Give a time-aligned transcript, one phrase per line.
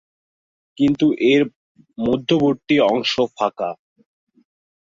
[0.77, 1.41] কিন্তু এর
[1.97, 3.69] মধ্যবর্তী অংশ ফাঁকা।